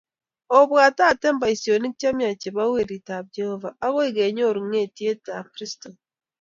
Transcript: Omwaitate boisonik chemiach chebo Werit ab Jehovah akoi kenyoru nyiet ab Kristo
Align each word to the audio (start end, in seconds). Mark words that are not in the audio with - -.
Omwaitate 0.57 1.27
boisonik 1.39 1.93
chemiach 1.99 2.39
chebo 2.41 2.63
Werit 2.73 3.07
ab 3.17 3.25
Jehovah 3.35 3.77
akoi 3.85 4.09
kenyoru 4.17 4.61
nyiet 4.71 5.25
ab 5.37 5.45
Kristo 5.53 5.89